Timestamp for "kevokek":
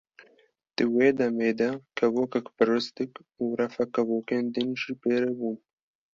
1.97-2.45